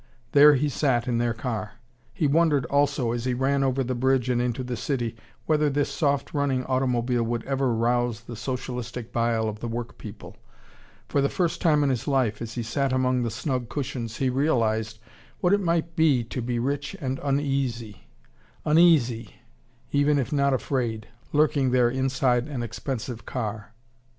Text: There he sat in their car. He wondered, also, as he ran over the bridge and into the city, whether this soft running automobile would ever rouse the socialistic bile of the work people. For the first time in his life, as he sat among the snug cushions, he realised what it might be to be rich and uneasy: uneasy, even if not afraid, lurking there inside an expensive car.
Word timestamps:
There 0.31 0.55
he 0.55 0.67
sat 0.67 1.07
in 1.07 1.19
their 1.19 1.35
car. 1.35 1.73
He 2.11 2.25
wondered, 2.25 2.65
also, 2.71 3.11
as 3.11 3.25
he 3.25 3.35
ran 3.35 3.63
over 3.63 3.83
the 3.83 3.93
bridge 3.93 4.31
and 4.31 4.41
into 4.41 4.63
the 4.63 4.75
city, 4.75 5.15
whether 5.45 5.69
this 5.69 5.91
soft 5.91 6.33
running 6.33 6.65
automobile 6.65 7.21
would 7.21 7.43
ever 7.45 7.71
rouse 7.71 8.21
the 8.21 8.35
socialistic 8.35 9.13
bile 9.13 9.47
of 9.47 9.59
the 9.59 9.67
work 9.67 9.99
people. 9.99 10.37
For 11.07 11.21
the 11.21 11.29
first 11.29 11.61
time 11.61 11.83
in 11.83 11.91
his 11.91 12.07
life, 12.07 12.41
as 12.41 12.55
he 12.55 12.63
sat 12.63 12.91
among 12.91 13.21
the 13.21 13.29
snug 13.29 13.69
cushions, 13.69 14.17
he 14.17 14.31
realised 14.31 14.97
what 15.39 15.53
it 15.53 15.61
might 15.61 15.95
be 15.95 16.23
to 16.23 16.41
be 16.41 16.57
rich 16.57 16.95
and 16.99 17.19
uneasy: 17.21 18.07
uneasy, 18.65 19.35
even 19.91 20.17
if 20.17 20.33
not 20.33 20.51
afraid, 20.51 21.09
lurking 21.31 21.69
there 21.69 21.91
inside 21.91 22.47
an 22.47 22.63
expensive 22.63 23.27
car. 23.27 23.71